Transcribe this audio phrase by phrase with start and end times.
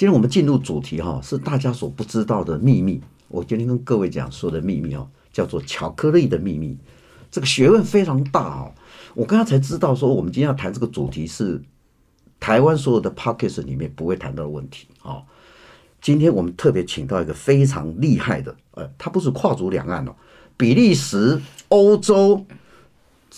[0.00, 3.02] 今天我们进入主题哈，是大家所不知道的秘密。
[3.28, 6.74] 我今天跟各位讲说的秘密哦，叫做巧克力的秘密。
[7.30, 8.72] 这个学问非常大哦。
[9.14, 11.60] 我刚刚才知道说，我们今天要谈这个主题是
[12.40, 15.22] 台湾所有的 Podcast 里面不会谈到的问题啊。
[16.00, 20.16] 今天我们特别请到一个非常厉害的，呃，他不是跨足两岸哦，
[20.56, 22.46] 比利时、欧洲。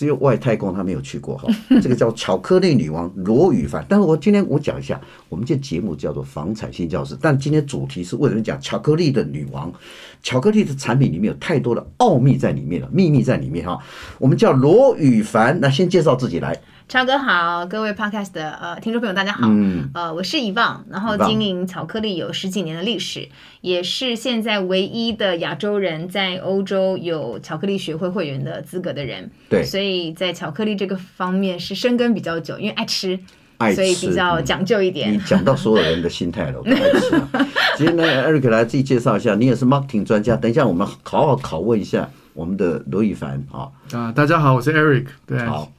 [0.03, 1.47] 只有外太空他没有去过哈，
[1.81, 3.87] 这个叫巧克力女王罗宇凡。
[3.89, 9.73] 但是我今天我讲一下，我们这节目叫做房产新教室，但今天主题是为什么讲巧克力的女王？
[10.23, 13.79] 巧克力的产品里面有太多的奥秘在里面了，秘密在里面哈。
[14.19, 16.57] 我们叫罗宇凡，那先介绍自己来。
[16.89, 23.27] 超哥好，各位 Podcast 的呃听众朋友大家好，嗯，呃我是遗忘，然后经营巧克力有十几年的历史，
[23.63, 33.19] 也是现在唯一的亚洲人在欧洲有巧克力学会会员的资格的人，对，所以在巧克力这个方面是深耕比较久，因为爱吃，
[33.63, 35.13] 爱吃，所以比较讲究一点。
[35.13, 37.29] 嗯、你讲到所有人的心态了，我爱吃、啊。
[37.77, 43.71] 今天呢，Eric 来自己介绍一下，你也是 marketing 专家，等一下我们好好拷问一下我们的罗宇凡啊。
[43.93, 45.73] 啊，大家好，我是 Eric，对，好。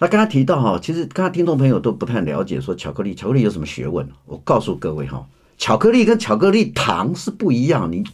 [0.00, 4.06] 那刚才提到哈，其实刚才听众朋友都不太了解，说巧克力，巧克力有什么学问？
[4.26, 5.24] 我告诉各位哈，
[5.56, 7.90] 巧克力跟巧克力糖是不一样。
[7.90, 8.04] 你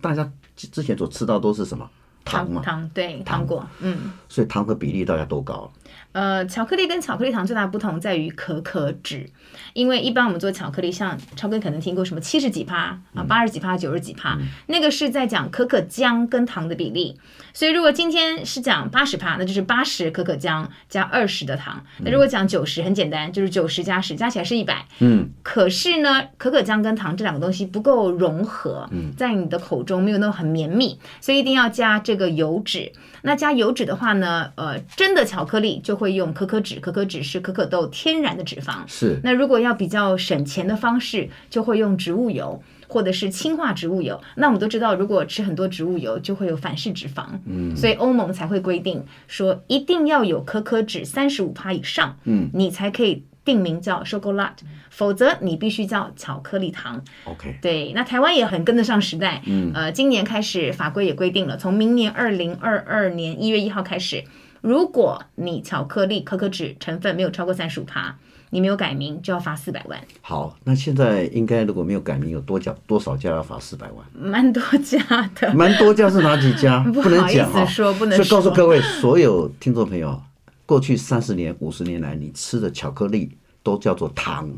[0.00, 1.88] 大家之前所吃到都是什么
[2.24, 2.62] 糖嘛？
[2.62, 4.12] 糖，对，糖果，嗯。
[4.28, 5.70] 所以糖的比例大概多高？
[6.12, 9.28] 呃，巧克力跟巧克力糖最大的不同在于可可脂，
[9.72, 17.18] 因为一般我们做巧克力，像超哥可能听过什么七十几趴啊，八十几趴，九十几趴，那个是在讲可可浆跟糖的比例。
[17.52, 21.84] 所以如果今天是讲八十趴，那就是八十可可浆加二十的糖。
[21.98, 24.86] 那如果讲九十，很简单，就是九十加十加起来是一百。
[25.00, 25.30] 嗯。
[25.42, 32.92] 可是呢，可可浆跟糖这两个东西不够融合，在你的口中没有那么很绵密，所以一定要加这个油脂。
[33.22, 38.78] 那加油脂的话呢，呃，真的巧克力就会用可可脂，可可脂是可可豆天然的脂肪。
[38.88, 39.20] 是。
[39.22, 44.20] 那如果要比较省钱的方式，就会用植物油或者是氢化植物油。
[44.34, 47.26] 那我们都知道，如果吃很多植物油，就会有反式脂肪。
[47.46, 47.76] 嗯。
[47.76, 53.24] 所以欧盟才会规定说，一定要有可可脂三十五趴以上，嗯，你才可以。
[53.44, 54.52] 定名叫 chocolate，
[54.88, 57.04] 否则你必须叫巧克力糖。
[57.24, 59.42] OK，对，那台湾也很跟得上时代。
[59.44, 64.24] 嗯，呃，今年开始法规也规定了，从明年二零二二年一月一号开始，
[64.64, 68.16] 如果你巧克力可可脂成分没有超过三十五趴，
[68.48, 70.00] 你没有改名就要罚四百万。
[70.22, 74.02] 好，那现在应该如果没有改名，有多家多少家要罚四百万？
[74.14, 74.98] 蛮多家
[75.38, 75.52] 的。
[75.52, 76.82] 蛮多家是哪几家？
[76.90, 78.24] 不好意思说，不能说。
[78.24, 80.18] 所以告诉各位所有听众朋友。
[80.64, 84.50] 过去三十年、五十年来，你吃的巧克力都叫做糖，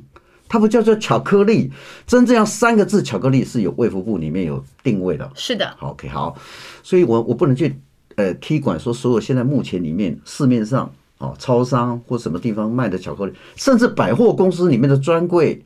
[0.48, 1.72] 它不叫做巧克力。
[2.06, 5.28] 真正要三个字，巧克力是有卫福部里面有定位的。
[5.34, 5.68] 是的。
[5.80, 6.36] OK，好，
[6.84, 7.76] 所以我我不能去
[8.16, 15.62] 呃踢馆说所有现在目前里面市面上啊，超商或什么地方卖的巧克力，甚至百货公司里面的专柜。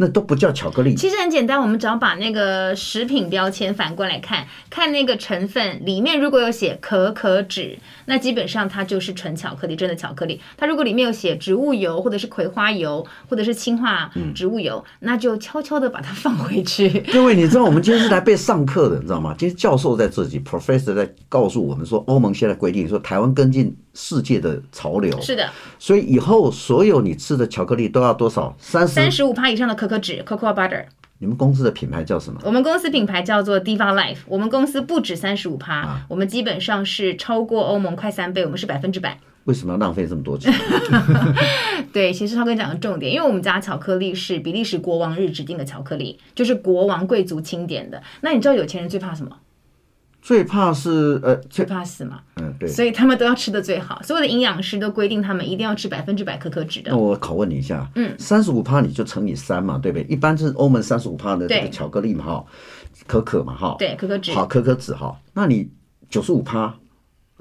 [0.00, 0.94] 那都不叫巧克力。
[0.94, 7.76] 其实很简单，我们只要把那个食品标签反过来看，看那个成分里面如果有写可可脂，
[8.06, 10.40] 那基本上它就是纯巧克力，真的巧克力。
[10.56, 16.88] 它如果里面有写植物油，或者是葵花油，或者是氢化植物油，嗯、那就悄悄的把它 放回去。
[17.12, 19.34] 各位，你知道我们今天是来被上课的，你知道吗？
[19.36, 25.20] 今天教授在自己，professor 在告诉我们说，欧盟现在规定说，台湾跟进世界的潮流。
[25.20, 25.50] 是的。
[25.80, 28.54] 所以以后所有你吃的巧克力都要多少？
[28.60, 29.88] 三十三十五趴以上的可。
[29.88, 30.84] 可可脂 （cocoa butter），
[31.18, 32.38] 你们公司的品牌叫什么？
[32.44, 34.18] 我们公司品牌叫做 Diva Life。
[34.26, 39.18] 我们公司不止三十五趴，啊、我们基本上是超过欧盟快三倍，我们是百分之百。
[39.44, 40.52] 为什么要浪费这么多钱？
[41.90, 48.02] 对，其实超哥讲的重点，因为我们家巧克力是比利时国王日指定的巧克力，就是国王贵族钦点的。
[48.20, 49.34] 那你知道有钱人最怕什么？
[50.20, 52.20] 最怕是呃，最怕死嘛。
[52.36, 52.68] 嗯，对。
[52.68, 56.90] 所以他们都要吃的最好，所有的营养师都规定他们一定要吃百分之百可可脂的。
[56.90, 60.06] 那我拷问你一下，嗯，三十五帕你就乘以三嘛，对不对？
[60.08, 62.44] 一般是欧盟三十五帕的这个巧克力嘛，哈，
[63.06, 65.70] 可可嘛，哈，对，可可脂，好，可可脂哈，那你
[66.10, 66.74] 九十五趴。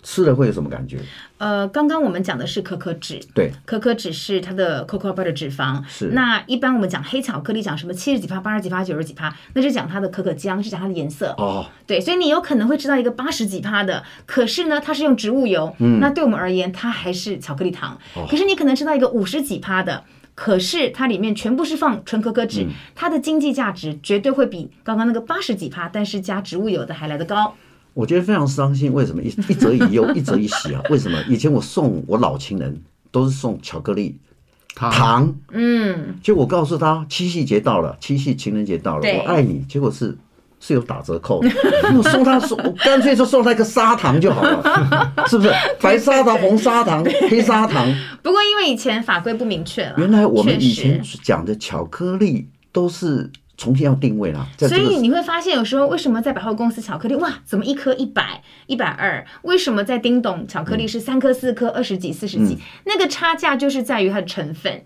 [0.08, 0.98] 吃了会有什么感觉？
[1.38, 5.84] 呃，刚刚我们讲的是可可脂，对，可可脂是它的 cocoa butter 的脂肪。
[5.86, 6.12] 是。
[6.14, 11.36] 那一般我们讲黑巧克力，讲什么七十几趴、八十几趴、九十几趴，那是讲它的可可浆，是讲它的颜色。
[11.38, 11.66] 哦。
[11.86, 15.76] 对，所以你有可能会吃到一个八十几趴的，可是呢，它是用植物油。
[15.80, 16.00] 嗯。
[16.00, 18.00] 那对我们而言，它还是巧克力糖。
[18.16, 18.26] 哦。
[18.30, 20.06] 可是你可能吃到一个五十几趴的，
[20.36, 27.54] 可是它里面全部是放纯可可脂，嗯，它的经济价值绝对会比刚刚那个八十几趴，但是加植物油的还来得高。
[27.98, 30.80] 我觉得非常伤心，为什么一一则以忧，一则以喜啊？
[30.92, 32.80] 为什么以前我送我老情人
[33.12, 34.20] 都是送巧克力
[34.76, 40.16] 糖，嗯，结果我告诉他七夕节到了，七夕情人节到了，我爱你，结果是
[40.60, 41.50] 是有打折扣的，
[41.98, 45.52] 我送他送，我干脆就送他一个砂糖就好了，是不是？
[45.82, 47.92] 白砂糖、红砂糖、黑砂糖。
[48.22, 52.48] 不过因为以前法规不明确了，原来我们以前讲的巧克力。
[52.74, 53.28] 都是
[53.58, 54.48] 重新要定位啦。
[54.60, 59.26] 所以你会发现，有时候为什么在百货公司巧克力哇，怎么一颗一百、一百二？
[59.42, 62.54] 为什么在叮咚巧克力是三颗、四颗、二十几、四十几？
[62.54, 64.84] 嗯、那个差价就是在于它的成分。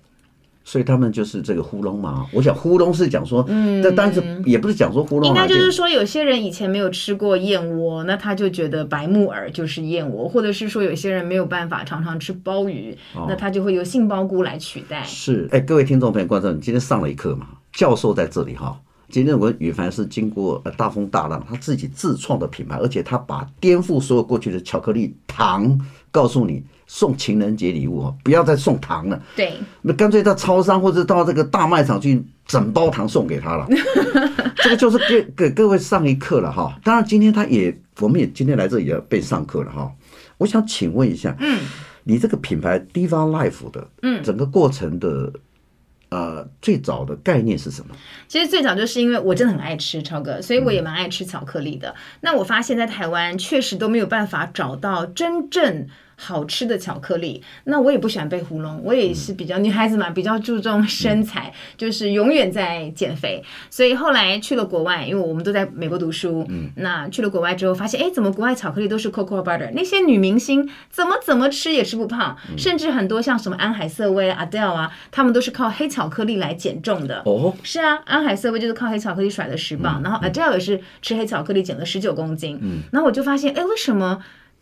[0.63, 15.03] 所以他们就是这个糊弄嘛，我想糊弄是讲说，嗯，但但是也不是讲说呼咙，应该就是说有些人以前没有吃过燕窝，那他就觉得白木耳就是燕窝，或者是说有些人没有办法常常吃鲍鱼，哦、那他就会由杏鲍菇来取代。
[15.03, 17.47] 是，哎，各位听众朋友、观众，你今天上了一课嘛？
[17.73, 18.79] 教授在这里哈，
[19.09, 25.79] 今天我们宇凡是经过大风大浪，他自己自创的品牌，而且他把颠覆所有过去的巧克力糖，
[26.12, 26.63] 告诉你。
[26.94, 29.23] 送情人节礼物哦，不要再送糖了。
[29.33, 33.65] 对，那干脆到超商或者到这个大卖场去整包糖送给他了。
[34.57, 36.77] 这个就是给给各位上一课了哈。
[36.83, 39.89] 当然，今天他也，我们也今天来这里也被上课了哈。
[40.38, 41.62] 我想请问一下，嗯，
[42.03, 45.31] 你这个品牌 Diva Life 的，嗯，整个过程的，
[46.11, 47.95] 呃，最早的概念是什么？
[48.27, 51.95] 其实最早就是因为我真的很爱吃超哥，所以我也蛮爱吃巧克力的。
[52.19, 55.87] 那我发现，在台湾确实都没有办法找到真正。
[56.23, 63.44] 好吃的巧克力，那我也不喜欢被糊弄，我也是比较女孩子嘛，比较注重身材，就是永远在减肥。
[63.71, 69.71] 所以后来去了国外，因为我们都在美国读书，嗯，那去了国外之后发现，哎，怎么国外巧克力都是 cocoa butter？
[69.73, 77.24] 那些女明星怎么怎么吃也吃不胖，甚至很多像什么安海瑟薇、Adele 啊，他们都是靠黑巧克力来减重的。
[77.25, 82.59] 哦，是啊，安海瑟薇就是靠黑巧克力甩了十磅，然后 Adele 也是吃黑巧克力减了十九公斤。
[82.62, 84.21] 嗯，然后我就发现，哎，为什么？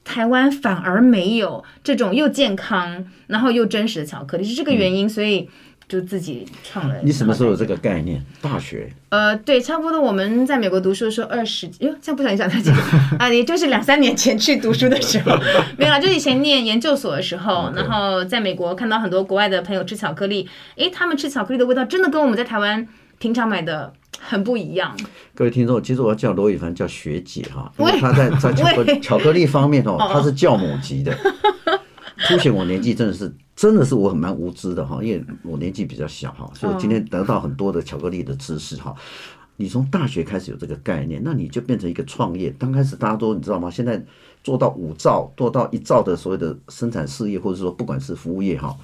[0.09, 5.47] 台湾反而没有这种又健康，然后又真实的巧克力，是这个原因，所以
[5.87, 6.95] 就自己创了。
[7.03, 8.19] 你什么时候有这个概念？
[8.41, 8.91] 大学？
[9.09, 12.71] 呃，对，差不多我们在美国读书的时候，二十，哟，这样不小心讲太久
[13.19, 15.37] 啊，也就是两三年前去读书的时候，
[15.77, 22.87] 没有啦，就以前念研究所的时候， 然后在美国看到很多国外的朋友吃巧克力，诶，他们吃巧克力的味道真的跟我们在台湾
[23.19, 23.93] 平常买的。
[24.21, 24.93] 很不一样。
[25.33, 31.17] 各位听众，其实我要叫罗宇凡叫学姐哈，因为他在 在巧克巧克力方面哦，他是教母级的，
[32.27, 38.93] 凸显我年纪真的是真的是我很蛮无知的哈，因为我年纪比较小哈，所以我今天得到很多的巧克力的知识哈。
[39.55, 42.53] 你从大学开始有这个概念，那你就变成一个创业。
[42.59, 43.71] 刚开始大家都你知道吗？
[43.71, 44.03] 现在
[44.43, 48.75] 做到五兆，做到一兆的所谓的生产事业，或者说不管是服务业哈，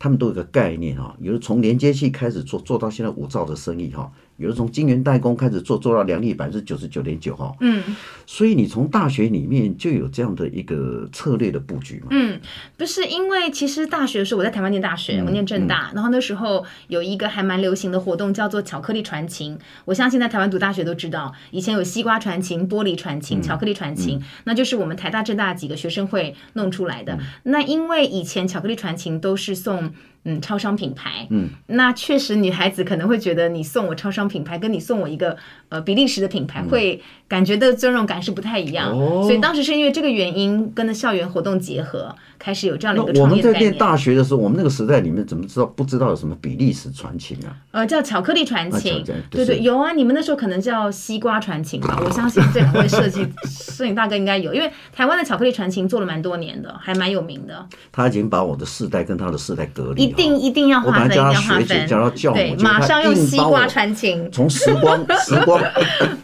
[0.00, 4.10] 他们都有个概念哈，有的从连接器开始做，做到现在五兆的生意哈。
[4.40, 7.54] 比如从晶圆代工开始做，做到良率百分之九十九点九哈。
[7.60, 7.94] 嗯，
[8.26, 12.06] 所以你从大学里面就有这样的一个策略的布局嘛？
[12.08, 12.40] 嗯，
[12.78, 19.58] 不是，因为其实大学的时候我在台湾念大学，嗯、我念正大，嗯、然后那时候有一个还蛮流行的活动叫做巧克力传情。
[19.84, 27.12] 我相信在台湾读大学都知道，以前有西瓜传情、玻璃传情、巧克力传情，那就是我们台大、正大几个学生会弄出来的。
[27.12, 29.92] 嗯、那因为以前巧克力传情都是送。
[30.24, 35.34] 嗯，超商品牌，嗯，那确实女孩子可能会觉得你送我超商品牌，跟你送我一个
[35.70, 38.90] 呃比利时的品牌，会感觉的尊荣感是不太一样。
[38.90, 43.46] 哦，所以当时是因为这个原因，跟的校园活动结合，开始有这样的一个创业概念。
[43.46, 47.56] 我们在念大学的时候，我们那个时代里面怎么知道不知道有什么比利时传情啊？
[47.70, 51.98] 呃，叫巧克力传情，对对，有啊，你们那时候可能叫西瓜传情吧？
[52.04, 57.66] 我相信这两位设计摄影大哥应该有，因为台湾的巧克力传情做了蛮多年的，还蛮有名的。
[57.90, 60.09] 他已经把我的世代跟他的世代隔离。
[60.10, 62.34] 一定一定要划分，一定要划分。
[62.34, 65.62] 对，马上用西瓜传情，从时光 时光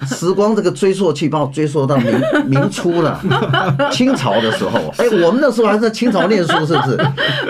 [0.07, 3.21] 时光这个追溯器，把我追溯到明明初了，
[3.93, 4.93] 清朝的时候。
[4.99, 6.97] 哎，我们那时候还在清朝念书，是不是？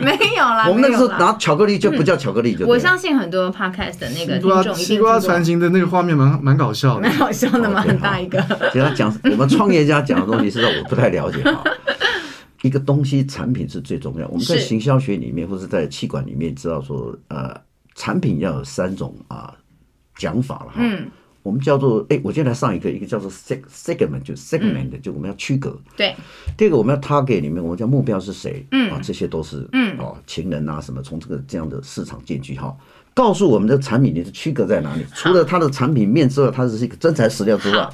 [0.02, 8.40] 没有啦，我们那个时候拿巧克力就不叫巧克力，就我相信很多 podcast 的那个听众西瓜传情的那个画面蛮蛮搞笑的，蛮搞笑的嘛，很大一个。
[8.72, 11.62] 其实他讲我们创业家讲的东西，实在我不太了解哈。
[12.62, 14.26] 一个东西产品是最重要。
[14.28, 17.54] 我们在行销学里面，或者在气管里面，知道说，呃，
[17.94, 19.54] 产品要有三种啊
[20.16, 20.74] 讲法了哈。
[20.78, 21.10] 嗯。
[21.42, 25.78] 我们叫做哎，我今天来上一个，一个叫做 segment，就 segment，就我们要区隔。
[25.96, 26.12] 对。
[26.56, 28.66] 第二个我们要 target 里面，我们叫目标是谁？
[28.72, 28.90] 嗯。
[28.90, 32.76] 啊，这些都是嗯哦，情人啊什么，从这个这样的市场进去哈，
[33.14, 35.06] 告诉我们的产品你的区隔在哪里？
[35.14, 37.88] 除了它的产品面之外，它是一个真材实料之外。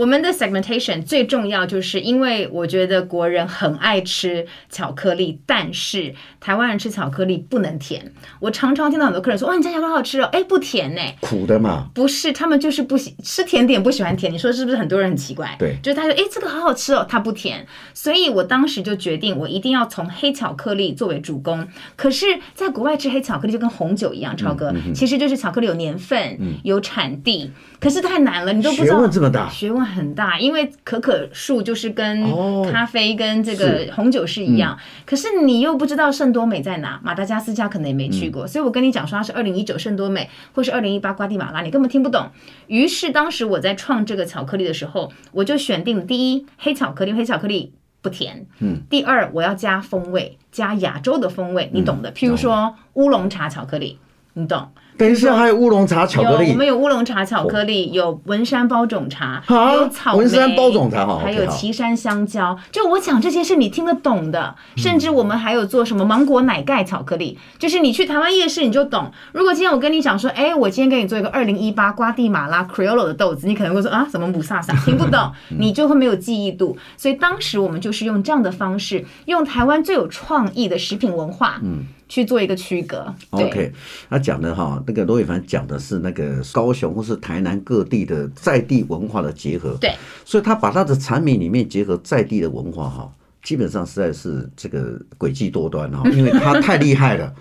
[0.00, 8.10] 我们的 segmentation 最重要，就是因为我觉得国人很爱吃巧克力，但是台湾人吃巧克力不能甜。
[8.38, 14.32] 我常常听到很多客人说：“哇，你家巧克力好好吃哦，哎，不甜呢，苦的嘛。”不是，他们就是不喜吃甜点，不喜欢甜。
[14.32, 14.76] 你说是不是？
[14.78, 15.54] 很多人很奇怪。
[15.58, 21.68] 对，就是他说：“哎，这个好好吃哦，它不甜。”所以我当时就决定，我一定要从黑巧克力作为主攻。
[21.96, 28.96] 可是，在国外吃黑巧克力就跟红酒一样，超哥，其实就是巧克力有年份，有产地，可是太难了，你都不知道。
[28.96, 29.89] 学问这么大，学问。
[29.90, 32.22] 很大，因为可可树就是跟
[32.70, 34.78] 咖啡跟这个红酒是一样。
[34.78, 42.30] 嗯、可是你又不知道圣多美在哪，马达加斯加可能也没去过，嗯、所以我跟你讲说它是二零一九圣多美，或是二零一八瓜地马拉，你根本听不懂。
[42.68, 48.46] 于是当时我在创这个巧克力的时候，我就选定了第一黑巧克力，黑巧克力不甜。
[48.60, 48.82] 嗯。
[48.88, 52.12] 第二，我要加风味，加亚洲的风味，你懂的。
[52.12, 53.98] 譬如说乌龙茶巧克力，
[54.34, 54.70] 你懂。
[55.00, 56.50] 等一下，还有乌龙茶巧克力。
[56.50, 62.54] 我们有乌龙茶巧克力，有文山包种茶，有草，文山包种茶，还有岐山香蕉。
[62.70, 69.10] 就我讲这些是你听得懂的，甚至我们还有做什么芒果奶盖巧克力，就是你去台湾夜市你就懂。
[69.32, 76.76] 如果今天我跟你讲说，哎，我今天给你做一个二零一八瓜地马拉 Criollo 的豆子，你可能会说啊，什么母萨萨， 听不懂，你就会没有记忆度。
[76.98, 81.86] 所以当时我们就是用这样的方式，用台湾最有创意的食品文化，嗯。
[82.10, 83.14] 去做一个区隔。
[83.30, 83.72] OK，
[84.10, 89.78] 他讲的哈，那个罗伟凡讲的是那个高雄或是台南各地的在地文化的结合。
[89.80, 93.12] 对，所以他把他的产品里面结合在地的文化哈，
[93.44, 97.32] 基本上实在是这个诡计多端哈， 因为他太厉害了，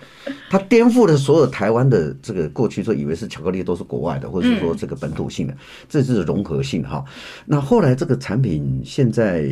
[0.52, 5.58] 他颠覆了所有台湾的这个过去说以为是巧克力都是国外的，或者是说这个本土性的，
[5.90, 7.04] 这是融合性哈。
[7.48, 9.50] 那后来这个产品现在。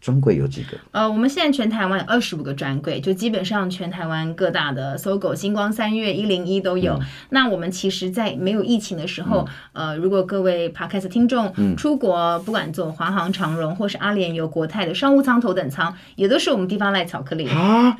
[0.00, 0.78] 专柜有几个？
[0.92, 6.94] 呃，我们现在全台湾有二十五个专柜，就基本上全台湾各大的搜狗、星光三月、一零一都有。
[6.94, 17.94] 嗯、那我们其实，在没有疫情的时候，嗯、呃，如果各位 Podcast 听众出国，嗯、不管坐华航、长荣或是阿联酋、国泰的商务舱、头等舱，也都是我们地方赖巧克力啊。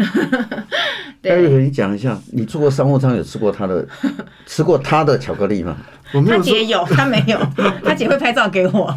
[1.21, 3.87] 对，你讲一下，你坐过商务舱有吃过他的，
[4.47, 5.77] 吃过他的巧克力吗？
[6.27, 7.39] 他姐有，他没有，
[7.85, 8.95] 他姐会拍照给我，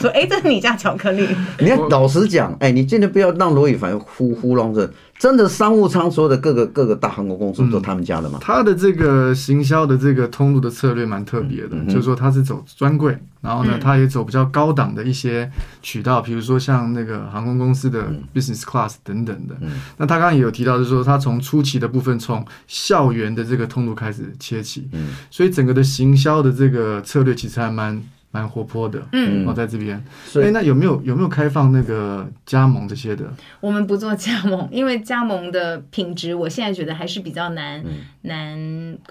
[0.00, 1.28] 说：“哎，这是你家巧克力。
[1.60, 4.90] ”你要老实讲，哎，你真的不要让罗宇凡呼呼弄着。
[5.18, 8.38] 真的商务舱所有的各个各个大航空公司都他们家的吗？
[8.42, 19.54] 他的这个行销的这个通路的策略蛮特别的，就是说他是走专柜，然后呢，他也走比较高档的一些渠道，比如说像那个航空公司的 business class 等等的。
[19.96, 24.88] 那他刚刚也有提到，就是说他从初期的部分，从校园的这个通路开始切起，
[25.30, 28.02] 所以整个的行销的这个策略其实还蛮。
[28.34, 33.32] 蛮活泼的，嗯，我在这边，所以那有没有有没有开放那个加盟这些的？
[33.60, 37.80] 我们不做加盟，因为加盟的品质，我现在觉得还是比较难
[38.22, 38.58] 难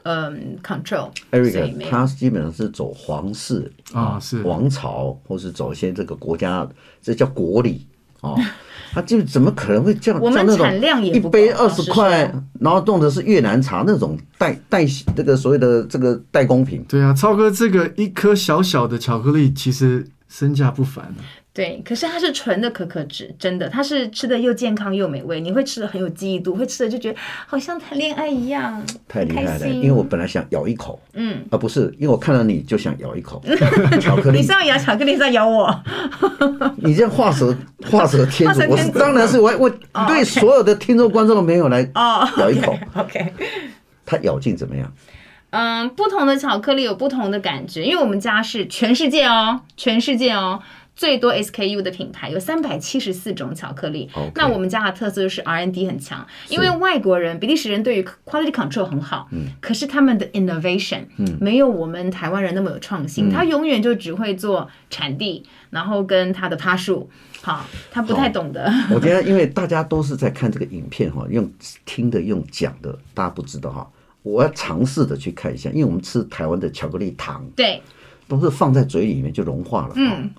[0.03, 1.10] 嗯 control。
[1.32, 4.42] Eric，他基本上是走皇室啊，是。
[4.42, 6.68] 王朝，或是走一些这个国家，
[7.01, 7.88] 这叫国礼
[8.24, 8.36] 啊。
[8.94, 10.22] 他就怎么可能会这样？
[10.22, 16.86] 我们产量也不一杯二十块，然后用的是越南茶那种代代这个所谓的这个代工品。
[16.88, 21.18] 对啊，超哥，这个一颗小小的巧克力其实身价不凡啊。
[21.53, 29.69] 对，可是它是纯的可可脂，真的，它是吃的又健康又美味，你会吃的很有记忆度，会吃的就觉得好像谈恋爱一样，太厉害了。
[29.69, 33.39] 因为我本来想咬一口，嗯，啊不是因为我看到你就想咬一口
[34.01, 34.39] 巧克力。
[34.39, 35.83] 你是要咬巧克力，是要咬我？
[36.81, 37.55] 你这样画蛇
[37.86, 39.69] 画蛇添足，我是当然是我我
[40.07, 41.88] 对所有的听众观众朋友来
[42.39, 42.75] 咬一口。
[42.98, 43.31] OK，
[44.07, 44.91] 它咬劲怎么样？
[45.51, 50.60] 嗯，不同的巧克力有不同的感觉，因为我们家是全世界哦，全世界哦。
[50.96, 54.10] 最多 SKU 的品牌有三百七十四种巧克力。
[54.36, 67.10] 那我们家的特色就是 R&D 很强，因为外国人、比利时人对于 quality control 很好，嗯，可是他们的 innovation，嗯，没有我们台湾人那么有创新，嗯、他永远就只会做产地，然后跟他的趴数，
[67.42, 68.72] 好，他不太懂得。
[68.94, 71.52] 我觉得，因为大家都是在看这个影片哈，用
[71.86, 73.90] 听的、用讲的，大家不知道哈，
[74.22, 77.82] 我要尝试的去看一下，因为我们吃台湾的巧克力糖，对，
[78.28, 80.30] 都是放在嘴里面就融化了，嗯。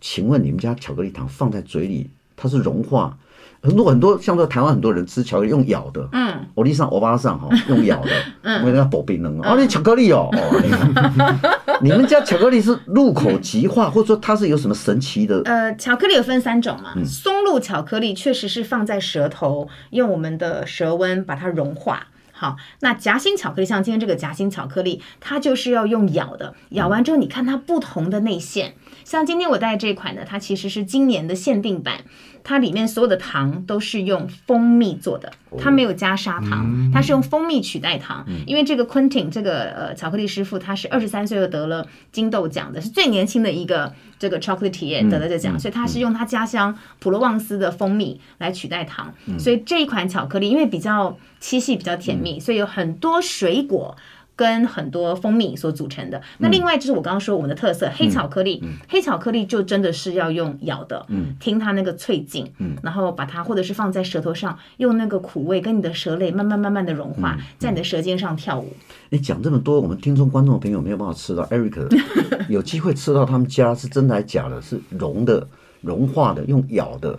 [0.00, 3.16] 请问你们家巧克力糖放在嘴里，它是融化？
[3.62, 9.38] 很多很多，像说台湾很多人吃巧克力用咬的，嗯，欧弟上欧巴上哈用咬的， 嗯，我给他保冰冷。
[9.42, 15.42] 哦，你巧克力哦，哦， 你们家巧克力是入口即化，或者说它是有什么神奇的？
[15.44, 22.06] 呃，巧克力有分三种嘛，松露巧克力确实是放在舌头，用我们的舌温把它融化。
[22.32, 28.72] 好，那夹心巧克力像今天这个夹心巧克力，它就是要用咬的，咬完之后你看它不同的内馅。
[29.04, 32.04] 像今天我带这款呢，它其实是今年的限定版，
[32.44, 38.24] 它里面所有的糖都是用蜂蜜做的，它没有加砂糖，它是用蜂蜜取代糖。
[38.46, 49.12] 因为这个 Quentin 这个呃巧克力师傅，他是二十三岁就得了金豆奖的，是最年轻的一个这个 chocolatier 得了这奖，所以他是用他家乡普罗旺斯的蜂蜜来取代糖。
[49.38, 53.96] 所以这一款巧克力因为比较七系比较甜蜜，所以有很多水果。
[54.40, 56.18] 跟很多蜂蜜所组成的。
[56.38, 68.72] 那另外就是我刚刚说我们的特色、嗯、黑巧克力，黑巧克力就真的是要用咬的，嗯，听它那个脆劲，嗯，然后把它或者是放在舌头上，用那个苦味跟你的舌类慢慢慢慢的融化，在你的舌尖上跳舞。
[69.10, 71.94] 你讲这么多，我们听众观众朋友没有办法吃到，Eric
[72.48, 74.62] 有机会吃到他们家是真的还假的？
[74.62, 75.46] 是融的、
[75.82, 77.18] 融化的，用咬的。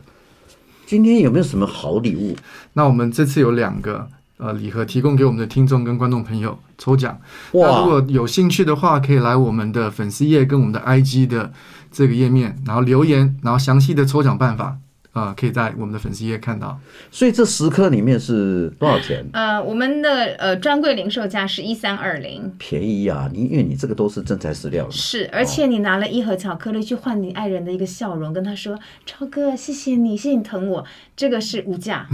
[0.88, 2.36] 今天有没有什么好礼物？
[2.74, 4.08] 那我们这次有两个
[4.42, 7.22] 呃礼盒提供给我们的听众跟观众朋友抽奖。
[7.54, 7.68] 哇！
[7.68, 11.54] 那如果有兴趣的话，可以来我们的粉丝页跟我们的 IG 的
[11.92, 14.80] 这个页面，然后留言，然后详细的抽奖办法。
[15.14, 16.80] 啊、呃，可以在我们的粉丝页看到。
[17.12, 19.28] 所以这十颗里面是多少钱？
[19.34, 23.30] 呃，我们的呃专柜零售价是一三二零，便宜啊！
[23.34, 24.92] 你因为你这个都是真材实料的。
[24.94, 30.86] 是，而且你拿了一盒巧克力去换你爱人的一个笑容，跟他说：“超哥，谢谢你，谢谢你疼我。”
[31.18, 32.08] 这个是无价，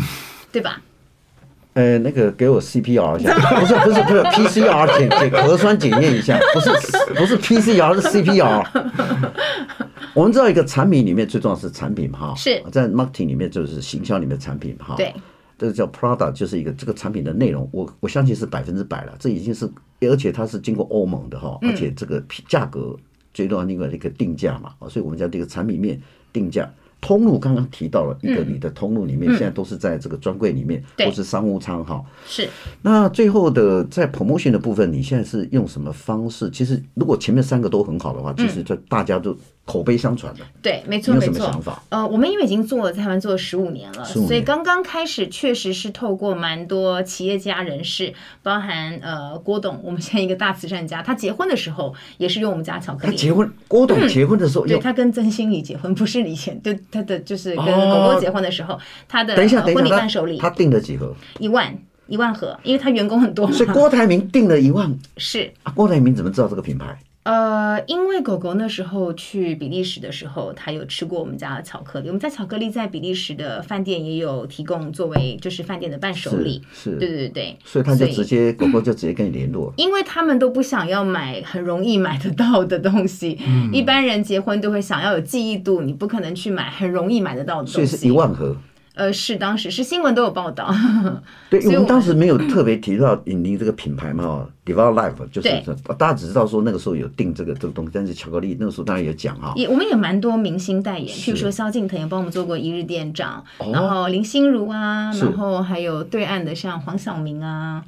[0.51, 0.81] 对吧？
[1.77, 6.72] 呃，那个给我 CPR 一下，不是不是不是 PCR 检检核酸检验一下，不是
[7.13, 8.65] 不是 PCR 是 CPR。
[10.15, 15.13] 我们知道一个产品里面最重要是产品哈，是在 marketing 里面就是行销里面的产品哈，对，
[15.55, 19.69] 这个叫 product 就是一个这个产品的内容，我我相信是百分之百了，这已经是
[20.01, 22.98] 而且它是经过欧盟的哈，而且这个价格
[23.36, 26.01] 最重要另外一个定价嘛，所以我们叫这个产品面
[26.34, 26.67] 定价。
[27.00, 32.04] 通路刚刚提到了一个，你的通路里面现在都是在这个专柜里面，或是商务舱哈。
[32.25, 32.50] 是。
[32.82, 36.50] 那最后的在 promotion 的部分，你现在是用什么方式？
[36.50, 39.36] 其实如果前面三个都很好的话，其实这大家都
[39.68, 40.40] 口碑相传的。
[40.64, 41.54] 对，没错没错。
[41.90, 53.16] 呃，我们因为已经做了在台湾做了十五年了，所以刚刚开始确实是透过蛮多企业家人士，包含呃郭董，我们现在一个大慈善家，他结婚的时候也是用我们家巧克力。
[53.16, 56.74] 他结婚，郭董结婚的时候，对他跟曾心怡结婚，不是以前就。
[56.90, 61.14] 他的就是跟狗狗结婚的时候，他的婚礼伴手礼，他订了几盒？
[61.38, 64.98] 一万一万盒，因为他员工很多，所以郭台铭订了一万。
[65.18, 66.98] 是啊，郭台铭怎么知道这个品牌？
[67.27, 72.07] 呃，因为狗狗那时候去比利时的时候，它有吃过我们家的巧克力。
[72.07, 76.62] 我们家巧克力在比利时的饭店也有提供，作为就是饭店的伴手礼。
[76.74, 77.57] 是，对对对。
[77.65, 79.74] 所以它就直接狗狗就直接跟你联络。
[79.75, 83.38] 因为他们都不想要买很容易买得到的东西。
[83.46, 83.69] 嗯。
[83.74, 87.74] 一般人结婚都会想要有记忆度，你不可能去买很容易买得到的东西。
[87.74, 88.55] 所以是一万盒。
[88.98, 90.74] 呃，是当时是新闻都有报道。
[91.50, 95.50] 对， 我们当时没有特别提到引领这个品牌嘛 d e v e l o p Life 就是
[95.98, 99.53] 大家只知道说那个时候有定这个这个东西，但是巧克力那个时候当然有讲哈。
[99.55, 107.83] 也我们也蛮多明星代言，譬如说萧敬腾也帮我们做过一日店长，然后林心如啊，然后还有对岸的像黄晓明啊。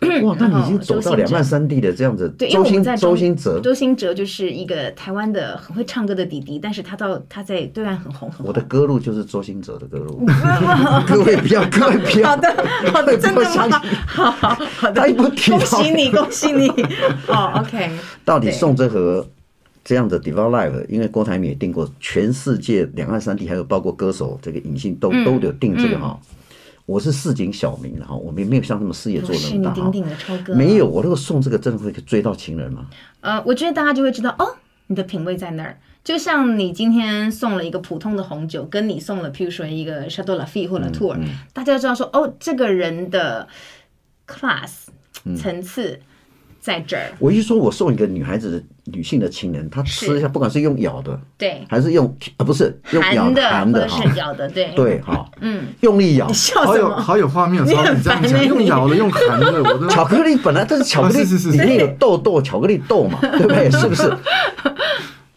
[0.22, 2.28] 哇，那你已经走到两岸三地的这样子。
[2.36, 8.46] 对，因为我们在周兴哲，周兴哲就是一个台湾的很会唱歌的弟弟，但是他到他在对岸很红很红。
[8.46, 10.26] 我的歌路就是周兴哲的歌路，
[11.08, 12.54] 各位不要，各位不要，好的，
[12.92, 13.82] 好的， 真的吗？
[14.06, 16.68] 好好好的，恭喜你， 恭喜你。
[17.28, 17.90] 哦，OK。
[18.26, 19.26] 到底送这盒
[19.82, 26.18] 这样的 Devour Life，因为郭台铭也订过，全世界两岸三地还有包括歌手这个影星都都有订这个哈。
[26.86, 29.72] 我是市井小民，然后我们没有像他们事业做那么大。
[29.72, 32.86] 鼎鼎的超哥，没有，我如果送这个，真的会追到情人吗？
[33.20, 34.56] 呃，我觉得大家就会知道哦，
[34.88, 35.78] 你的品味在那儿。
[36.02, 43.48] 就像你今天送了一个普通的红酒，跟你送了，譬如说一个 Chateau Lafite 或者嗯、大家就知道说哦，这个人的
[44.26, 44.88] class
[45.36, 45.92] 层次。
[45.92, 46.00] 嗯
[46.64, 52.06] 在这儿，我一说，我送一个女孩子的女性的情人，她吃一下，不管是用咬的，对，还是用
[52.38, 56.26] 啊，不是用咬的，含的，是咬的，对，对，好， 嗯，用力咬，
[56.64, 61.22] 好有好有画面，你这样讲，用咬的，用含的，我都巧克力本来都是巧克力，
[61.52, 63.70] 里面有豆豆，巧克力豆嘛，对不对？
[63.70, 64.08] 是不是？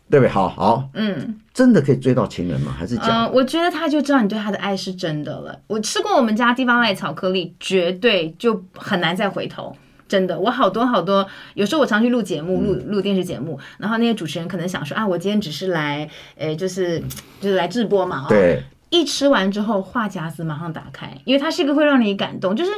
[0.10, 0.30] 对不对？
[0.30, 2.74] 好好，嗯，真的可以追到情人吗？
[2.80, 3.32] 还是假的？
[3.32, 5.60] 我觉得他就知道你对他的爱是真的了。
[5.68, 9.76] 我吃过我们家 Devour Life 巧克力，绝对就很难再回头。
[10.08, 17.00] 真的，我好多好多，有时候我常去录节目，录录电视节目，然后那些主持人可能想说啊，我今天只是来，呃，就是
[17.40, 18.64] 就是来直播嘛，对。
[18.90, 22.72] 一吃完之后，话匣子马上打开，因为它是一个会让你感动，就是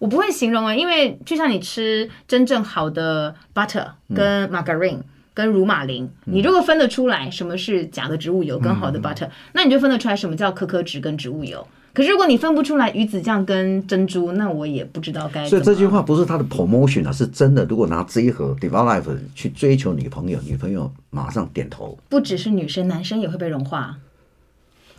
[0.00, 11.64] 我不会形容啊，因为就像你吃真正好的 butter 跟 margarine 跟乳马林，你如果分得出来什么是假的植物油跟好的 butter，那你就分得出来什么叫可可脂跟植物油。
[11.94, 15.48] 可是如果你分不出来鱼子酱跟珍珠，那我也不知道该。
[15.48, 17.64] 所以这句话不是他的 promotion 啊，是真的。
[17.66, 21.96] 如果拿这一盒 Devour Life 去追求女朋友，女朋友马上点头。
[22.08, 23.96] 不只是女生，男生也会被融化。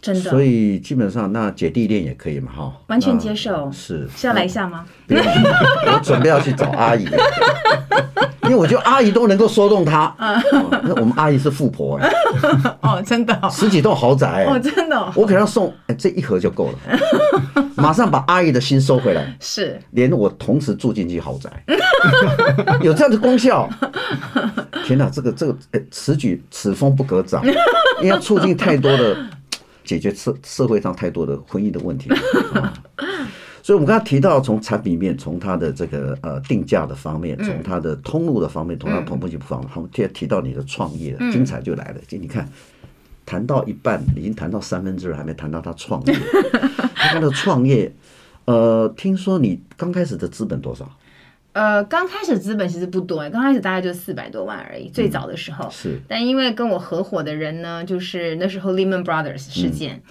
[0.05, 0.29] 真的。
[0.29, 3.71] 所以基本上那姐弟恋也可以嘛，哈，完全接受。
[3.71, 4.07] 是。
[4.15, 4.85] 是要来一下吗？
[5.09, 7.07] 我准备要去找阿姨。
[8.43, 10.13] 因为我觉得阿姨都能够说动他，
[10.83, 12.07] 那我们阿姨是富婆哎，
[12.81, 21.49] 哦，真的，十几栋豪宅哦，真的，我给她送哎这一盒就够了，马上把阿姨的心收回来，是，连我同时住进去豪宅，
[22.81, 23.67] 有这样的功效，
[24.85, 29.17] 天哪，这个这个哎此举此风不可长，因为要促进太多的
[29.85, 32.09] 解决社社会上太多的婚姻的问题。
[33.63, 41.95] 所以，我们刚才提到，从产品面，从它的这个呃定价的方面，从它的通路的方面，从它同步性方面，他们提提到你的创业，精彩就来了。
[42.07, 42.47] 就你看，
[43.25, 46.15] 谈到一半，已经谈到三分之二，还没谈到他创业。
[46.93, 47.91] 他的创业，
[48.45, 50.87] 呃，听说你刚开始的资本多少？
[51.55, 54.89] 呃，刚开始资本其实不多哎，刚开始大概就四百多万而已。
[54.89, 60.01] 最早的时候是，但因为跟我合伙的人呢，就是那时候 Lehman Brothers 事件。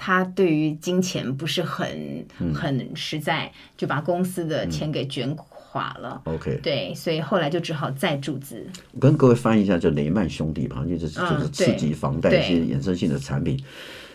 [0.00, 6.20] 他对于金钱不是很很实在，就把公司的钱给卷垮了。
[6.24, 8.64] OK，对，所以后来就只好再注资。
[8.92, 13.60] 我跟各位翻译一下，就雷曼兄弟嘛，就是就是刺激房贷一些衍生性的产品。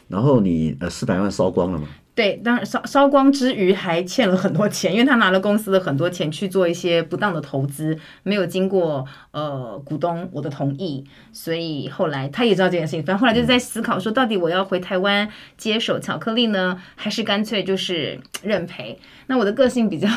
[0.08, 1.88] 然后你呃四百万烧光了吗？
[2.16, 19.00] 对，当然烧烧光之余还欠了很多钱，因为他拿了公司的很多钱去做一些不当的投资，没有经过呃股东我的同意，所以后来他也知道这件事情，反正后来就在思考说，到底我要回台湾接手巧克力呢， 还是干脆就是认赔？
[19.26, 20.08] 那我的个性比较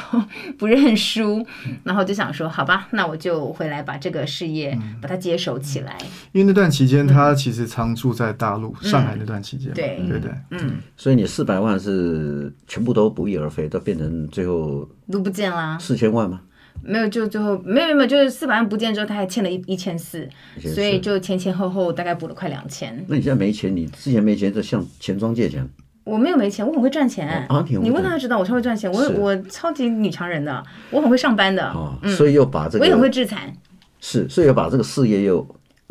[0.58, 1.46] 不认输，
[1.84, 5.96] 然后就想说，好吧，那我就回来把这个事业把它接手起来。
[6.32, 11.80] 因为那段期间他其实常住在大陆、嗯、上海那段期间，对对对，嗯，所以你四百万。
[11.92, 15.78] 是全部都不翼而飞，都变成最后都不见啦。
[15.80, 16.40] 四千万吗？
[16.82, 20.28] 没有，就最后没有没有，就是四百万不见之后，他还欠了一一千四，
[20.74, 23.04] 所以就前前后后大概补了快两千。
[23.08, 25.66] 那你现在没钱，你之前没钱就向钱庄借钱？
[26.04, 27.28] 我没有没钱，我很会赚钱。
[27.48, 31.66] 啊，你问他就知道，我超会赚钱，我我超级女强人的，我很会上班的。
[31.70, 33.52] 哦，所以又把这个，我也很会制裁。
[34.00, 35.44] 是，所以又把这个事业又。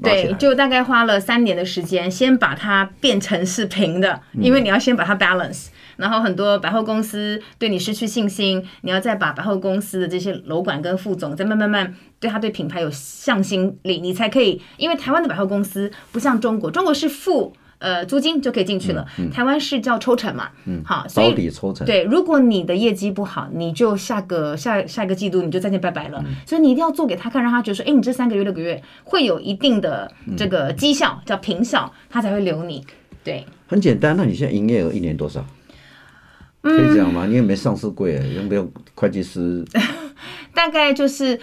[0.03, 17.53] 对，就大概花了三年的时间，先把它变成是平的，因为你要先把它 balance，然后很多百货公司对你失去信心，你要再把百货公司的这些楼管跟副总再慢慢慢对他对品牌有向心力，你才可以，因为台湾的百货公司不像中国，中国是付。
[17.77, 19.05] 呃，租金就可以进去了。
[19.19, 21.86] 嗯嗯、台湾是叫抽成嘛，嗯，好，所以抽成。
[21.86, 26.23] 对，如果你的业绩不好，你就下个下下一个季度你就再见拜拜了。
[26.25, 32.81] 嗯、所以你一定要做给他看，让他觉得说，哎，你这三个月六个月会有一定的这个绩效，嗯、叫平效，他才会留你。
[33.25, 34.15] 对，很简单。
[34.15, 35.45] 那你现在营业额一年多少？
[36.69, 37.25] 可以这样吗？
[37.28, 39.63] 你也没上市柜，用不用会计师？
[40.54, 41.39] 大概就是。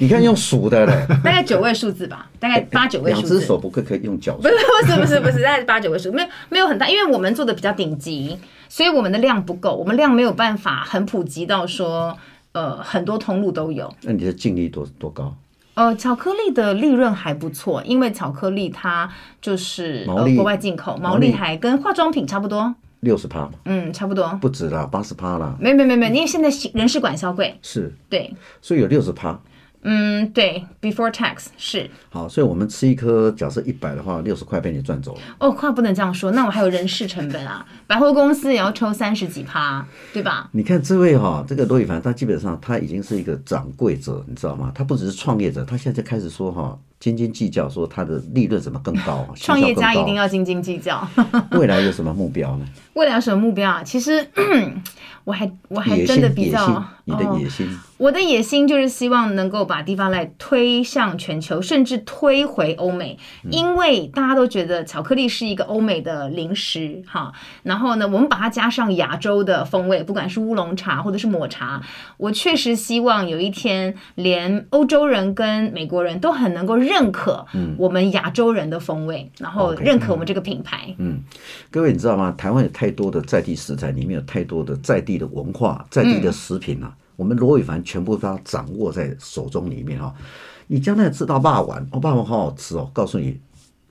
[0.00, 3.34] 你看用数的嘞， 大概九位数字吧，大概八九位数字。
[3.34, 4.34] 两只手不可可以用脚？
[4.36, 12.16] 不是不是不是不是，大概八九位数，没有没有很大，因为我们做的比较顶级，所以我们的量不够，我们量没有办法很普及到说，
[12.52, 13.92] 呃，很多通路都有。
[14.02, 15.34] 那你的净利多多高？
[15.74, 19.10] 呃，巧克力的利润还不错，因为巧克力它
[19.42, 25.56] 就是呃国外进口，毛利还跟化妆品差不多，六十趴嘛，嗯，差不多，不止啦，八十趴啦。
[25.60, 29.38] 没没没没，因为现在人事管销贵，是，对，所以有六十趴。
[29.82, 35.20] 嗯，对，before tax 是好，所以我们吃一颗，假设一百的话，六十块被你赚走了。
[35.38, 40.50] 哦，话不能这样说，那我还有人事成本啊，百货公司也要抽三十几趴，对吧？
[40.50, 44.72] 你看这位哈、哦，这个罗宇凡，他基本上他已经是一个掌柜者，你知道吗？
[44.74, 49.26] 他不只是创业者，他现在就开始说哈、哦，斤斤计较，说他的利润怎么更高。
[49.36, 51.06] 创业家一定要斤斤计较。
[51.52, 52.66] 未来有什么目标呢？
[52.94, 53.82] 未来有什么目标啊？
[53.84, 54.26] 其实
[55.28, 56.82] 我还我还真的比较。
[57.04, 63.18] 你的野心，哦，我的野心就是希望能够把地方来推向全球，甚至推回欧美，
[63.50, 67.32] 因为大家都觉得巧克力是一个欧美的零食，哈。
[67.62, 71.80] 然后呢，我们把它加上亚洲的风味，不管是乌龙茶或者是抹茶，
[72.18, 77.46] 我确实希望有一天，连欧洲人跟美国人都很能够认可
[77.78, 80.94] 我们亚洲人的风味，然后认可我们这个品牌。
[80.98, 81.22] 嗯，
[81.70, 82.34] 各位你知道吗？
[82.36, 86.94] 台湾有太多的在地食材，里面有太多的在地的文化、在地的食品啊。
[87.16, 90.14] 我们罗宇凡全部都要掌握在手中里面哈，
[90.68, 92.88] 你将来吃到霸王，哦，霸王好好吃哦。
[92.92, 93.36] 告诉你，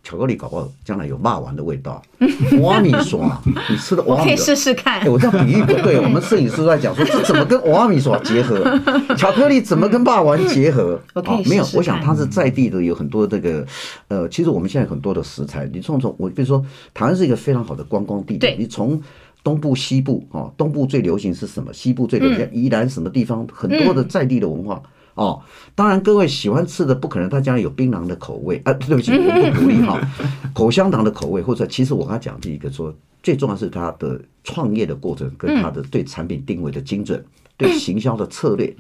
[0.02, 2.02] 巧克力搞不好将来有骂完的味道。
[2.64, 5.02] 瓦米耍，你吃的瓦米，我可以试试看。
[5.02, 8.64] 哎，我这样比喻不对， 我们摄影师在讲说，这怎么跟瓦米耍结合？
[9.18, 10.98] 巧克力怎么跟霸王结合？
[11.14, 13.66] 哦，没有，我想它是在地的，有很多这个
[14.08, 19.02] 呃，其实我们现在很多的食材，你从从我比如说，台湾是一个非常好的观光地点，你从。
[19.48, 21.72] 东部、西部啊，东部最流行是什么？
[21.72, 23.48] 西部最流行宜兰什么地方？
[23.54, 24.84] 很多的在地的文化，
[25.14, 25.42] 哦。
[25.74, 29.98] 当然，各位喜欢吃的不可能他家里有槟榔的口味啊， 对不起，我不鼓励哈。
[30.54, 37.24] 口香糖的口味，或者其实我刚才讲第一个说，最重要是他的创业的过程跟他的对产品定位的精准，
[37.56, 38.76] 对行销的策略。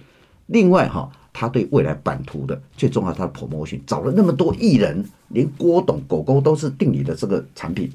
[0.48, 7.90] 另外哈，他对未来版图的最重要，他的 promotion 找了那么多艺人，连郭董、狗狗都是定你的这个产品。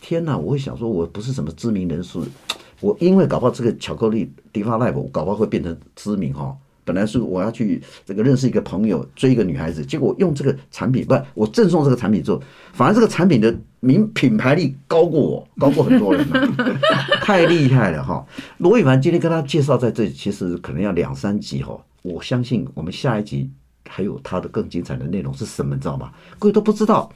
[0.00, 0.36] 天哪！
[0.36, 2.18] 我会想说，我不是什么知名人士，
[2.80, 6.56] 我因为搞不好这个巧克力 Diva Life，我搞不好会变成知名哈。
[6.82, 16.26] 本来是我要去这个认识一个朋友，追一个女孩子，结果用这个产品，不，我赠送这个产品之后，反而这个产品的名品牌力高过我，高过很多人，
[17.22, 18.26] 太厉害了哈。
[18.58, 21.78] 罗宇凡今天跟他介绍在这里，其实可能要两三集哈。
[22.02, 23.48] 我相信我们下一集
[23.88, 26.10] 还有他的更精彩的内容是什么，你知道吗？
[26.38, 27.12] 各位都不知道，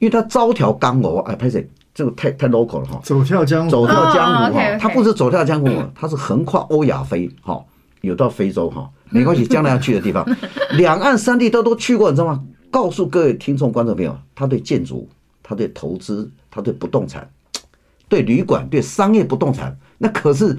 [0.00, 1.68] 因为他招条刚哦，哎，拍谁？
[1.98, 7.60] 这个太太 local 了哈，走跳江湖，走跳江湖哈，他不是走跳江湖， 他是横跨欧亚非哈，
[8.02, 10.24] 有到非洲哈，没关系，将来要去的地方，
[10.78, 12.40] 两岸三地都都去过，你知道吗？
[12.70, 15.08] 告诉各位听众观众朋友，他对建筑，
[15.42, 17.28] 他对投资，他对不动产，
[18.08, 20.56] 对旅馆，对商业不动产，那可是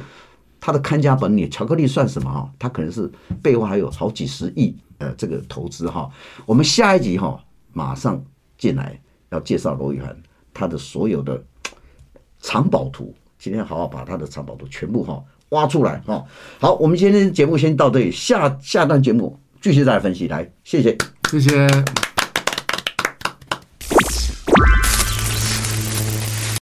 [0.60, 1.50] 他的看家本领。
[1.50, 2.52] 巧克力算什么哈？
[2.60, 3.10] 他可能是
[3.42, 6.12] 背后还有好几十亿呃这个投资哈。
[6.46, 8.22] 我们下一集哈，马上
[8.58, 9.00] 进来
[9.30, 10.14] 要介绍罗宇涵。
[10.60, 11.42] 他的所有的
[12.42, 16.26] 藏宝图，今天好好把他的藏宝图全部哈挖出来哈。
[16.60, 20.28] 好，我们今天节目先到这里，下下段节目继续再来分析。
[20.28, 20.98] 来，谢谢，
[21.32, 22.09] 谢谢。